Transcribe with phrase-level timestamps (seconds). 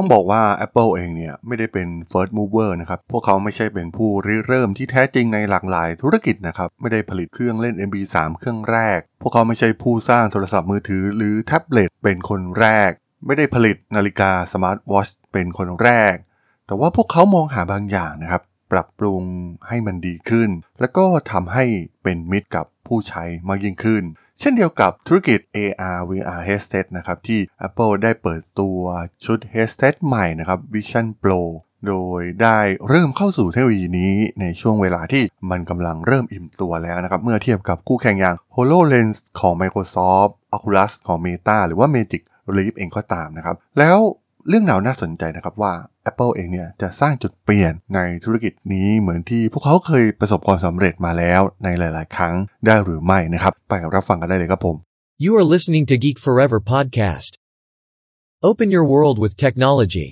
[0.00, 12.90] ต้องบอกว่า Apple เองเนี่ยไม่ได้เป็น first mover นะครับ พวกเขาไม่ใช่เป็นผู้ริเริ่มที่แท้จริงในหลากหลายธุรกิจนะครับ ไม่ได้ผลิตเครื่องเล่น MP3 เครื่องแรก พวกเขาไม่ใช่ผู้สร้างโทรศัพท์มือถือหรือแท็บเล็ตเป็นคนแรก
[13.26, 16.14] ไม่ได้ผลิตนาฬิกาสมาร์ทวอชเป็นคนแรก
[16.66, 18.42] แต่ว่าพวกเขามองหาบางอย่างนะครับ
[18.72, 19.22] ปรับปรุง
[19.68, 21.64] ให้มันดีขึ้น แล้วก็ทำให้
[22.02, 24.02] เป็นมิตรกับผู้ใช้มากยิ่งขึ้น
[24.40, 28.80] เช่นเดียวกับธุรกิจ AR VR headset นะครับที่ Apple ได้เปิดตัว
[29.24, 31.40] ชุด headset ใหม่นะครับ Vision Pro
[31.86, 42.22] โดยได้เริ่มเข้าสู่เทคโนโลยีนี้ในช่วงเวลาที่มันกำลังเริ่มอิ่มตัวแล้วนะครับ เมื่อเทียบกับคู่แข่งอย่าง HoloLens ของ Microsoft Oculus ของ Meta หรือว่า Magic
[42.56, 43.98] Leap เองก็ตามนะครับ แล้ว
[44.48, 45.72] เรื่องราวน่าสนใจนะครับว่า
[46.08, 52.34] Apple เองเนี่ยจะสร้างจุดเปลี่ยนในธุรกิจนี้เหมือนที่พวกเขาเคยประสบความสำเร็จมาแล้วในหลาย ๆ ครั้ง
[52.66, 54.76] ได้หรือไม่นะครับ ไปรับฟังกันได้เลยครับผม
[55.24, 57.32] You are listening to Geek Forever podcast.
[58.40, 60.08] Open your world with technology.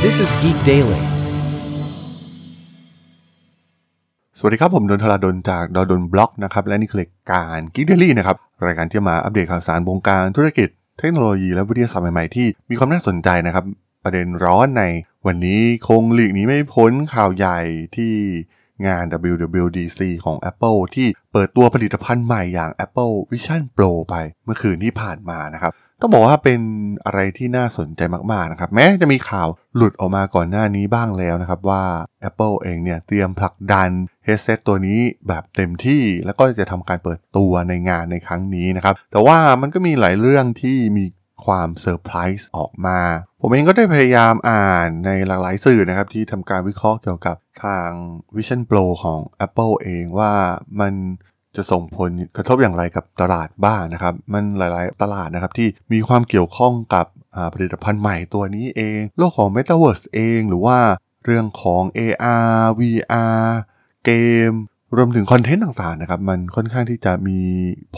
[0.00, 1.15] This is Geek Daily.
[4.46, 13.64] วัสดีครับ ผมดนทราดนจากดนบล็อกนะครับ และนี่คือรายการกิ๊กเดลี่นะครับ รายการที่มาอัปเดตข่าวสารวงการธุรกิจ เทคโนโลยีและวิทยาศาสตร์ใหม่ ๆ ที่มีความน่าสนใจนะครับ
[14.04, 14.84] ประเด็นร้อนใน
[15.26, 17.60] วันนี้คงหลีกหนี้ไม่พ้นข่าวใหญ่
[17.96, 18.12] ที่
[18.86, 26.60] งาน WWDC ของ Apple ที่เปิดตัวผลิตภัณฑ์ใหม่อย่าง Apple Vision Pro ไปเมื่อคืนที่ผ่านมานะครับ ต้องบอกว่าเป็น
[27.04, 28.00] อะไรที่น่าสนใจ
[28.32, 31.82] มากๆนะครับแม้จะมีข่าวหลุดออกมาก่อนหน้านี้บ้างแล้วนะครับว่า
[32.28, 33.90] Apple เองเนี่ยเตรียมผลักดัน
[34.26, 41.04] headset ตัวนี้แบบเต็มที่แล้วก็จะทำการเปิดตัวในงานในครั้งนี้นะครับ แต่ว่ามันก็มีหลายเรื่องที่มี
[41.46, 43.00] ความเซอร์ไพรส์ออกมา
[43.40, 47.90] ผมเองก็ได้พยายามอ่านในหลากหลายสื่อนะครับ ที่ทำการวิเคราะห์เกี่ยวกับทาง
[48.36, 50.32] Vision Pro ของ Apple เองว่า
[50.80, 50.94] มัน
[51.56, 57.06] จะส่งผลกระทบอย่างไรกับตลาดบ้างนะครับ มันหลาย ๆ ตลาดนะครับที่มีความเกี่ยวข้องกับ
[57.54, 60.78] ผลิตภัณฑ์ใหม่ตัวนี้เอง โลกของ Metaverse เองหรือว่า
[61.24, 63.44] เรื่องของ AR VR
[64.04, 64.10] เก
[64.50, 64.52] ม
[64.96, 67.40] รวมถึงคอนเทนต์ต่าง ๆ นะครับ มันค่อนข้างที่จะมี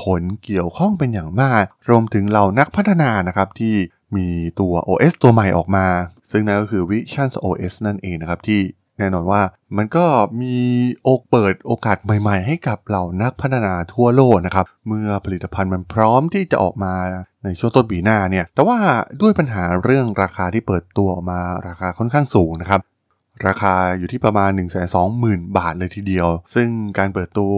[0.00, 3.74] ผลเกี่ยวข้องเป็นอย่างมาก รวมถึงเหล่านักพัฒนานะครับที่
[4.16, 4.28] มี
[4.60, 5.86] ตัว OS ตัวใหม่ออกมา
[6.30, 8.60] ซึ่งนั่นก็คือ Vision OS นั่นเองนะครับที่
[8.98, 9.42] แน่นอนว่า
[9.76, 10.06] มันก็
[10.42, 10.56] มี
[11.02, 16.94] โอกเปิดโอกาสใหม่ๆ ให้กับเหล่านักพัฒนาทั่วโลกนะครับ เมื่อผลิตภัณฑ์มันพร้อมที่จะออกมา
[17.44, 18.78] ในช่วงต้นปีหน้าเนี่ย แต่ว่า
[19.20, 22.80] ด้วยปัญหาเรื่องราคาที่เปิดตัวออกมาราคาค่อนข้างสูงนะครับ
[23.46, 27.54] ราคาอยู่ที่ประมาณ 1 2 0 0 0 0 บาทเลยทีเดียว ซึ่งการเปิดตัว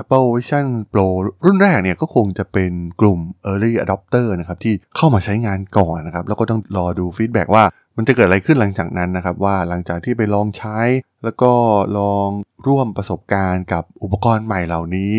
[0.00, 1.06] Apple Vision Pro
[1.44, 3.18] รุ่นแรกเนี่ยก็คงจะเป็นกลุ่ม
[3.50, 7.64] Early Adopter นะครับที่เข้ามาใช้งานก่อนนะครับ แล้วก็ต้องรอดูฟีดแบ็กว่า
[7.96, 10.78] มันจะเกิดอะไรขึ้นหลังจากนั้นนะครับว่าหลังจากที่ไปลองใช้
[11.24, 11.52] แล้วก็
[11.98, 12.28] ลอง
[12.66, 15.16] ร่วมประสบการณ์กับอุปกรณ์ใหม่เหล่านี้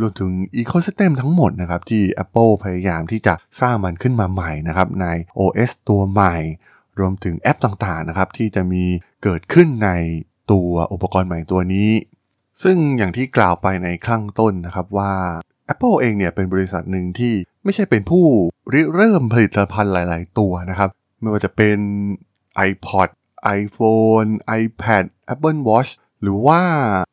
[0.00, 5.06] รวมถึง Ecosystem ทั้งหมดนะครับที่ Apple พยายามที่จะสร้างมันขึ้นมาใหม่นะครับใน
[5.38, 6.36] OS ตัวใหม่
[6.98, 8.84] รวมถึงแอปต่างๆนะครับที่จะมี
[9.22, 9.90] เกิดขึ้นใน
[10.52, 11.90] ตัวอุปกรณ์ใหม่ตัวนี้
[12.62, 15.12] ซึ่งอย่างที่กล่าวไปในข้างต้นนะครับว่า
[15.72, 17.34] Apple เองเนี่ยเป็นบริษัทหนึ่งที่
[17.64, 18.26] ไม่ใช่เป็นผู้
[18.72, 20.90] ริเริ่มผลิตภัณฑ์หลาย ๆ ตัวนะครับ
[21.20, 21.78] ไม่ว่าจะเป็น
[22.68, 23.08] iPod
[23.60, 24.28] iPhone
[24.60, 26.60] iPad Apple Watch หรือว่า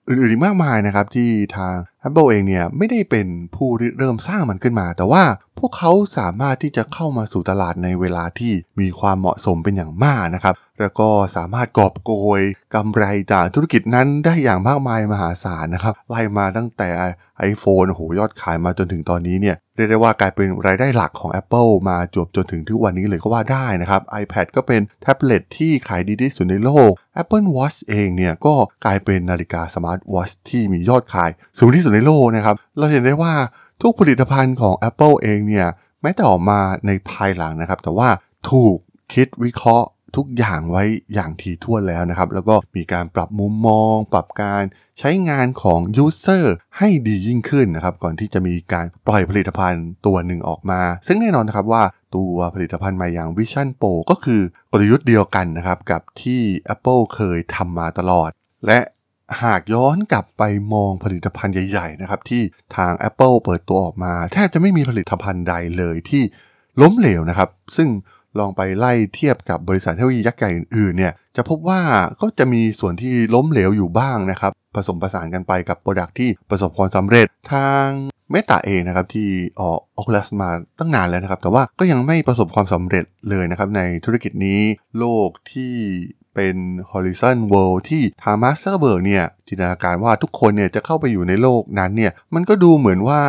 [0.07, 1.75] อื่นๆอีกมากมายนะครับที่ทาง
[2.07, 5.23] Apple เองเนี่ยไม่ได้เป็นผู้เริ่มสร้างมันขึ้นมา แต่ว่า
[5.59, 12.41] พวกเขาสามารถที่จะเข้ามาสู่ตลาดในเวลาที่มีความเหมาะสมเป็นอย่างมากนะครับ แล้วก็สามารถกอบโกย
[12.75, 16.89] กำไรจากธุรกิจนั้นได้อย่างมากมายมหาศาลนะครับ ไล่มาตั้งแต่
[17.51, 26.91] iPhone โอ้โหยอดขายมาจนถึงตอนนี้เนี่ยเรียกได้ว่ากลายเป็นรายได้หลักของ Apple มาจวบจนถึงทุกวันนี้เลยก็ว่าได้นะครับ iPad ก็เป็นแท็บเล็ตที่ขายดีที่สุดในโลก
[27.21, 28.53] Apple Watch เองเนี่ยก็
[28.85, 33.33] กลายเป็นนาฬิกาสมาร์ทวอชที่มียอดขายสูงที่สุดในโลกนะครับ เราเห็นได้ว่า
[33.81, 35.67] ทุกผลิตภัณฑ์ของ Apple เองเนี่ย
[36.01, 38.09] แม้แต่ออกมาในภายหลังนะครับ แต่ว่า
[38.49, 38.77] ถูก
[39.13, 39.87] คิดวิเคราะห์
[40.19, 44.63] ทุกอย่างไว้อย่างถี่ถ้วนแล้วนะครับ แล้วก็มีการปรับมุมมอง ปรับการ
[44.99, 46.45] ใช้งานของ User
[46.77, 51.83] ให้ดียิ่งขึ้นนะครับ ก่อนที่จะมีการปล่อยผลิตภัณฑ์ตัวหนึ่งออกมา ซึ่งแน่นอนนะครับว่า
[52.15, 56.41] ตัวผลิตภัณฑ์ใหม่อย่าง Vision Pro ก็คือกลยุทธ์เดียวกันนะครับ กับที่
[56.73, 58.29] Apple เคยทำมาตลอด
[58.67, 58.79] และ
[59.43, 60.43] หากย้อนกลับไป
[60.73, 62.41] มองผลิตภัณฑ์ใหญ่ ๆ นะครับ ที่
[62.75, 66.23] ทาง Apple เปิดตัวออกมา แทบจะไม่มีผลิตภัณฑ์ใดเลยที่
[66.81, 67.89] ล้มเหลวนะครับ ซึ่ง
[68.39, 71.81] ลองไปไล่เทียบกับบริษัทเทคโนโลยียักษ์ใหญ่อื่นๆเนี่ยจะพบว่า
[72.21, 77.87] ก็จะมีส่วนที่ล้มเหลวอยู่บ้างนะครับ ผสมผสานกันไปกับโปรดักที่ประสบความสำเร็จทาง
[78.31, 79.29] เมตาเองนะครับที่
[79.61, 80.49] ออกออกลัสมา
[80.79, 84.61] ตั้งนานแล้วนะครับ แต่ว่าก็ยังไม่ประสบความสำเร็จเลยนะครับในธุรกิจนี้
[84.97, 85.73] โลกที่
[86.35, 86.55] เป็น
[86.91, 93.21] Horizon World ที่ทาง Mark Zuckerberg เนี่ยจินตนาการว่าทุกคนเนี่ยจะเข้าไปอยู่ในโลกนั้นเนี่ยมันก็ดูเหมือนว่า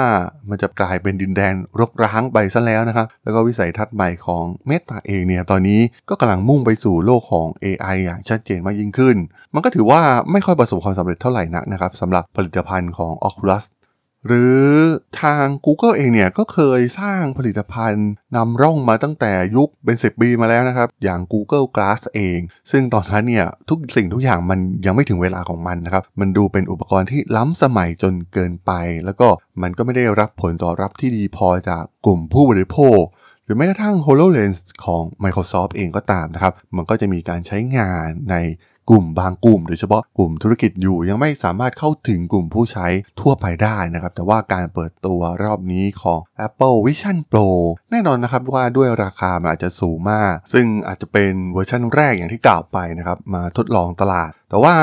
[0.50, 9.16] มันจะกลายเป็นดินแดนรกร้างไปซะแล้วนะครับ แล้วก็วิสัยทัศน์ใหม่ของ Meta เองเนี่ยตอนนี้ก็กำลังมุ่งไปสู่โลกของ AI อย่างชัดเจนมากยิ่งขึ้น
[9.54, 10.00] มันก็ถือว่า
[10.32, 13.64] ไม่ค่อยประสบความสำเร็จเท่าไหร่นักนะครับสำหรับผลิตภัณฑ์ของ Oculus
[14.26, 14.58] หรือ
[15.22, 22.38] ทาง Google เองเนี่ยก็เคยสร้างผลิตภัณฑ์นำร่องมาตั้งแต่ยุคเป็น 10 ปีมาแล้วนะครับ อย่าง Google Glass เอง
[22.70, 28.72] ซึ่งตอนนั้นเนี่ยทุกสิ่งทุกอย่างมันยังไม่ถึงเวลาของมันนะครับ มันดูเป็นอุปกรณ์ที่ล้ำสมัยจนเกินไป
[29.04, 29.28] แล้วก็
[29.62, 33.00] มันก็ไม่ได้รับผลตอบรับที่ดีพอจากกลุ่มผู้บริโภค
[33.44, 38.36] หรือแม้กระทั่ง HoloLens ของ Microsoft เองก็ตามนะครับ มันก็จะมีการใช้งานใน
[38.90, 42.86] กลุ่มบางกลุ่มโดยเฉพาะกลุ่มธุรกิจอยู่ยังไม่สามารถเข้าถึงกลุ่มผู้ใช้
[43.20, 47.48] ทั่วไปได้นะครับ แต่ว่าการเปิดตัวรอบนี้ของ Apple Vision Pro
[47.90, 54.74] แน่นอนนะครับว่าด้วยราคามันอาจจะสูงมาก ซึ่งอาจจะเป็นเวอร์ชันแรกอย่างที่กล่าวไปนะครับ มาทดลองตลาด แต่ว่า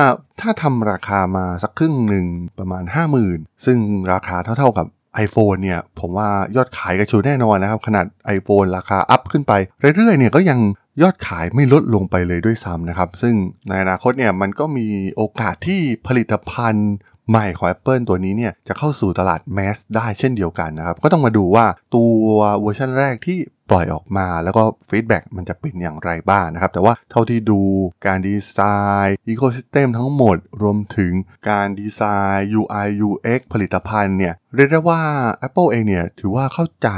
[0.42, 2.26] ถ้าทำราคามาสักครึ่งหนึ่ง
[2.60, 2.84] ประมาณ
[3.26, 3.78] 50,000 ซึ่ง
[4.14, 4.88] ราคาเท่าๆกับ
[5.26, 8.06] iPhone เนี่ยผมว่ายอดขายกระฉูดแน่นอนนะครับ ขนาด
[8.38, 9.54] iPhone ราคาอัพขึ้นไป
[9.96, 10.60] เรื่อยๆเนี่ยก็ยัง
[11.02, 13.34] ยอดขายไม่ลดลงไปเลยด้วยซ้ำนะครับ ซึ่ง
[13.68, 16.92] ในอนาคตเนี่ยมันก็มีโอกาสที่ผลิตภัณฑ์
[17.30, 21.66] ใหม่ของ Apple ตัวนี้เนี่ยจะเข้าสู่ตลาด mass ได้เช่นเดียวกันนะครับ ก็ต้องมาดูว่า
[21.96, 23.38] ตัวเวอร์ชันแรกที่
[23.72, 27.62] ปล่อยออกมา แล้วก็ feedback มันจะเป็นอย่างไรบ้างนะครับ แต่ว่าเท่าที่ดู
[28.06, 28.60] การดีไซ
[29.06, 31.14] น์ ecosystem ทั้งหมดรวมถึง
[31.50, 32.02] การดีไซ
[32.36, 35.02] น์ UI UX ผลิตภัณฑ์เนี่ยเรียกได้ว่า
[35.48, 36.90] Apple เองเนี่ยถือว่าเข้าใจ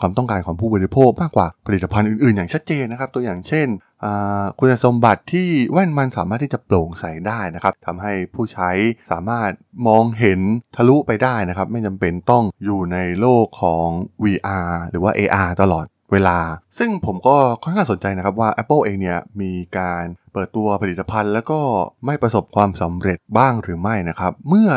[0.00, 3.68] ความต้องการของผู้บริโภคมากกว่าผลิตภัณฑ์อื่นๆ อย่างชัดเจนนะครับ ตัวอย่างเช่น
[4.58, 8.70] คุณสมบัติที่แว่นมันสามารถที่จะโปร่งใสได้นะครับทำให้ผู้ใช้
[9.10, 9.50] สามารถ
[9.86, 10.40] มองเห็น
[10.76, 13.88] ทะลุไปได้นะครับ ไม่จำเป็นต้องอยู่ในโลกของ
[14.24, 16.38] VR หรือว่า AR ตลอด เวลา
[16.78, 21.60] ซึ่งผมก็ค่อนข้างสนใจนะครับว่า Apple เองเนี่ยมีการเปิดตัวผลิตภัณฑ์ แล้วก็
[22.06, 24.68] ไม่ประสบความสำเร็จบ้างหรือไม่นะครับ เมื่อ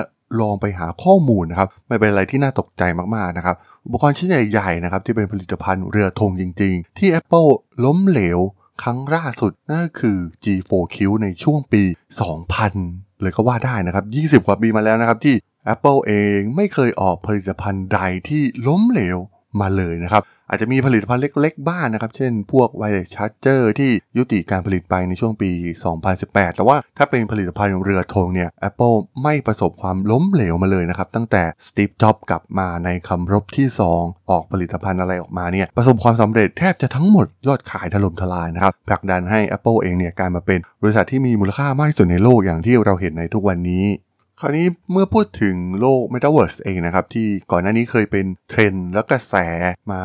[0.42, 2.84] ลองไปหาข้อมูลนะครับไม่เป็นอะไรที่น่าตกใจ
[3.16, 7.50] มากๆนะครับ อุปกรณ์ชิ้นใหญ่ๆนะครับที่เป็นผลิตภัณฑ์เรือธงจริง ๆ ที่ Apple
[7.86, 8.40] ล้มเหลว
[8.84, 11.84] ครั้งล่าสุดนั่นก็คือ G4Q ในช่วงปี
[12.54, 15.36] 2000 เลยก็ว่าได้นะครับ 20 กว่าปีมาแล้วนะครับที่
[15.74, 19.18] Apple เองไม่เคยออกผลิตภัณฑ์ใดที่ล้มเหลว
[19.62, 25.52] มาเลยนะครับ อาจจะมีผลิตภัณฑ์เล็ก ๆ บ้างนะครับ เช่นพวกไวเลสชาร์เจอร์ที่ยุติการผลิตไปในช่วงปี
[26.04, 33.68] 2018 แต่ว่าถ้าเป็นผลิตภัณฑ์เรือธงเนี่ย Apple ไม่ประสบความล้มเหลวมาเลยนะครับ ตั้งแต่สตีฟจ็อบกลับมาในคำรบที่
[33.98, 43.86] 2 ออกผลิตภัณฑ์อะไรออกมาเนี่ยประสบความสำเร็จแทบจะทั้งหมดยอดขายถล่มทลายนะครับผลักดันให้ Apple เองเนี่ยกลายมาเป็นบริษัทที่มีมูลค่ามากที่สุดในโลกอย่างที่เราเห็นในทุกวันนี้
[44.40, 49.36] คราวนี้เมื่อพูดถึงโลก Metaverse เองนะครับ ที่ก่อนหน้านี้เคยเป็นเทรนด์และกระแส
[49.92, 50.02] มา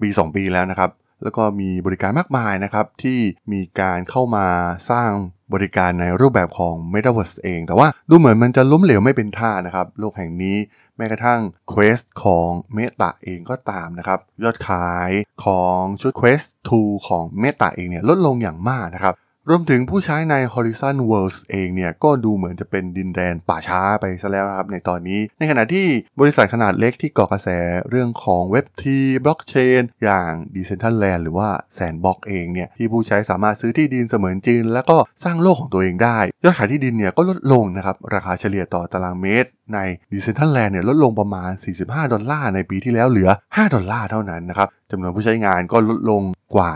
[0.00, 0.90] ปี 2 ปีแล้วนะครับ
[1.22, 3.18] แล้วก็มีบริการมากมายนะครับ ที่
[3.52, 4.46] มีการเข้ามา
[4.90, 5.10] สร้าง
[5.54, 10.56] บริการในรูปแบบของ Metaverse เอง แต่ว่าดูเหมือนมันจะล้มเหลวไม่เป็นท่านะครับ โลกแห่งนี้
[10.96, 11.40] แม้กระทั่ง
[11.72, 15.10] Quest ของ Meta เองก็ตามนะครับ ยอดขาย
[15.44, 16.48] ของชุด Quest
[16.78, 19.14] 2 ของ Meta เองเนี่ยลดลงอย่างมากนะครับ
[19.50, 25.86] รวมถึงผู้ใช้ใน Horizon Worlds เองเนี่ยก็ดูเหมือนจะเป็นดินแดนป่าช้าไปซะแล้วนะครับในตอนนี้ ในขณะที่
[26.20, 27.48] บริษัทขนาดเล็กที่ก่อกระแส
[27.90, 39.78] เรื่องของเว็บทีบล็อกเชนอย่าง Decentraland หรือว่า Sandbox เองเนี่ยที่ผู้ใช้สามารถซื้อที่ดินเสมือนจริงแล้วก็สร้างโลกของตัวเองได้ ยอดขายที่ดินเนี่ยก็ลดลงนะครับราคาเฉลี่ยต่อตารางเมตรใน
[40.12, 41.50] Decentraland เนี่ยลดลงประมาณ
[41.82, 46.22] 45 ดอลลาร์ในปีที่แล้วเหลือ 5 ดอลลาร์เท่านั้นนะครับจำนวนผู้ใช้งานก็ลดลง
[46.54, 46.70] กว่า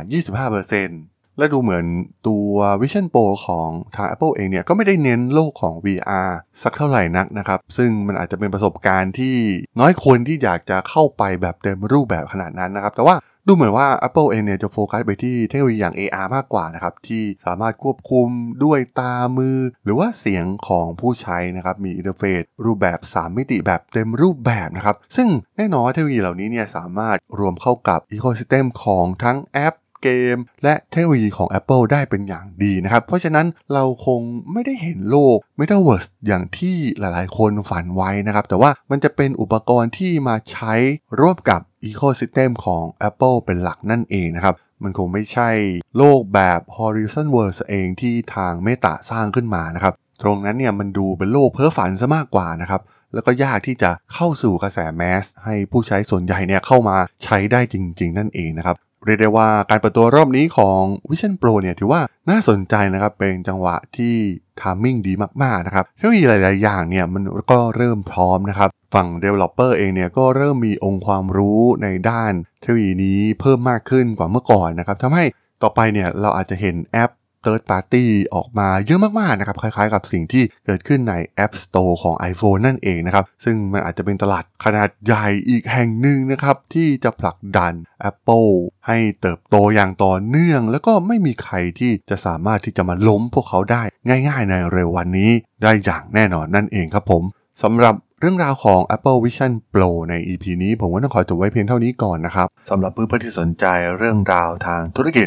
[0.61, 1.85] 25% และดูเหมือน
[2.29, 6.31] ตัว Vision Pro ของทาง Apple เองเนี่ยก็ไม่ได้เน้นโลกของ VR
[6.63, 9.37] สักเท่าไหร่นักนะครับ ซึ่งมันอาจจะเป็นประสบการณ์ที่
[9.81, 18.29] น้อยคนที่อยากจะเข้าไปแบบเต็มรูปแบบขนาดนั้นนะครับ แต่ว่าดูเหมือนว่า Apple เองเนี่ยจะโฟกัสไปที่เทคโนโลยีอย่าง AR มากกว่านะครับที่สามารถควบคุม
[18.65, 34.21] ด้วยตามือ หรือว่าเสียงของผู้ใช้นะครับมี interface รูปแบบ 3 มิติแบบเต็มรูปแบบนะครับซึ่งแน่นอนว่าเทคโนโลยีเหล่านี้เนี่ยสามารถรวมเข้ากับอีโคซิสเต็มของทั้งแอป เกม และเทคโนโลยีของ Apple ได้เป็นอย่างดีนะครับ เพราะฉะนั้นเราคง
[34.53, 40.75] ไม่ได้เห็นโลก Metaverse อย่างที่หลายๆ คนฝันไว้นะครับ แต่ว่ามันจะเป็นอุปกรณ์ที่มาใช้
[41.21, 45.51] ร่วมกับ Ecosystem ของ Apple เป็นหลักนั่นเองนะครับมันคงไม่ใช่
[45.97, 52.83] โลกแบบ Horizon Worlds เองที่ทางเมตาสร้างขึ้นมานะครับ ตรงนั้นเนี่ยมันดูเป็นโลกเพ้อฝันซะมากกว่านะครับ
[53.15, 64.15] แล้วก็ยากที่จะเข้าสู่กระแสแมสให้ผู้ใช้ส่วนใหญ่เนี่ยเข้ามาใช้ได้จริง ๆ นั่นเองนะครับ เรียกได้ว่าการเปิดตัวรอบนี้ของ Vision Pro เนี่ยถือว่าน่าสนใจนะครับเป็นจังหวะที่
[64.61, 75.25] ทามมิ่งดีมากๆนะครับเทคโนโลยีหลาย ๆ อย่างเนี่ยมันก็เริ่มพร้อมนะครับฝั่ง Developer เองเนี่ยก็เริ่มมีองค์ความรู้ในด้านเทคโนโลยีนี้เพิ่มมากขึ้นกว่าเมื่อก่อนนะครับทำให้
[75.63, 77.11] ต่อไปเนี่ยเราอาจจะเห็นแอป
[77.45, 87.73] Third Party ออกมาเยอะมากๆนะครับคล้ายๆ กับสิ่งที่เกิดขึ้นใน App Store ของ iPhone นั่นเองนะครับ ซึ่งมันอาจจะเป็นตลาดขนาดใหญ่อีกแห่งหนึ่งนะครับ ที่จะผลักดัน
[88.11, 88.53] Apple
[88.87, 93.83] ให้เติบโตอย่างต่อเนื่อง แล้วก็ไม่มีใครที่จะสามารถที่จะมาล้มพวกเขาได้
[94.29, 95.31] ง่ายๆ ในเร็ววันนี้
[95.63, 97.23] ได้อย่างแน่นอนนั่นเองครับผม
[97.63, 103.65] สำหรับเรื่องราวของ Apple Vision Pro ใน EP นี้ผมก็ต้องขอจบไว้เพียงเท่านี้ก่อนนะครับสำหรับเพื่อนๆที่สนใจ
[103.99, 105.27] เรื่องราวทางธุรกิจ